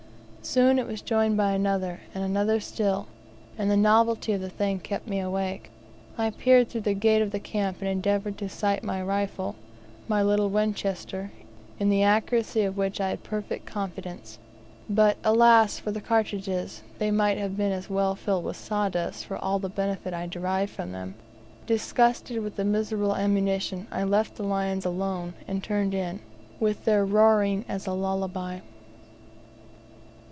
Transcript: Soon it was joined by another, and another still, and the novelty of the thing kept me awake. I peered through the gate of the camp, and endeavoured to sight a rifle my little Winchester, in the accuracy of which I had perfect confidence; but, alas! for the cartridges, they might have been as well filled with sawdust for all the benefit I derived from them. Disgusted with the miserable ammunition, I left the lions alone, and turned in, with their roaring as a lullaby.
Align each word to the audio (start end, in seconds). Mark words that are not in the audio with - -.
Soon 0.43 0.79
it 0.79 0.87
was 0.87 1.03
joined 1.03 1.37
by 1.37 1.51
another, 1.51 1.99
and 2.15 2.23
another 2.23 2.59
still, 2.59 3.07
and 3.59 3.69
the 3.69 3.77
novelty 3.77 4.33
of 4.33 4.41
the 4.41 4.49
thing 4.49 4.79
kept 4.79 5.07
me 5.07 5.19
awake. 5.19 5.69
I 6.17 6.31
peered 6.31 6.67
through 6.67 6.81
the 6.81 6.95
gate 6.95 7.21
of 7.21 7.29
the 7.29 7.39
camp, 7.39 7.77
and 7.79 7.87
endeavoured 7.87 8.39
to 8.39 8.49
sight 8.49 8.83
a 8.83 9.05
rifle 9.05 9.55
my 10.07 10.23
little 10.23 10.49
Winchester, 10.49 11.31
in 11.79 11.89
the 11.89 12.01
accuracy 12.01 12.63
of 12.63 12.75
which 12.75 12.99
I 12.99 13.09
had 13.09 13.21
perfect 13.23 13.67
confidence; 13.67 14.39
but, 14.89 15.17
alas! 15.23 15.77
for 15.77 15.91
the 15.91 16.01
cartridges, 16.01 16.81
they 16.97 17.11
might 17.11 17.37
have 17.37 17.55
been 17.55 17.71
as 17.71 17.87
well 17.87 18.15
filled 18.15 18.43
with 18.43 18.57
sawdust 18.57 19.27
for 19.27 19.37
all 19.37 19.59
the 19.59 19.69
benefit 19.69 20.11
I 20.11 20.25
derived 20.25 20.71
from 20.71 20.91
them. 20.91 21.13
Disgusted 21.67 22.41
with 22.41 22.55
the 22.55 22.65
miserable 22.65 23.15
ammunition, 23.15 23.85
I 23.91 24.03
left 24.05 24.35
the 24.35 24.43
lions 24.43 24.85
alone, 24.85 25.35
and 25.47 25.63
turned 25.63 25.93
in, 25.93 26.19
with 26.59 26.83
their 26.85 27.05
roaring 27.05 27.63
as 27.69 27.85
a 27.85 27.93
lullaby. 27.93 28.61